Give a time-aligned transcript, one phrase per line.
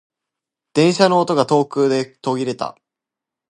[0.73, 2.75] 電車の音が遠くで途切れた。